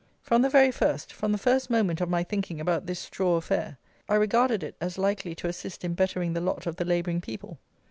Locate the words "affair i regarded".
3.35-4.63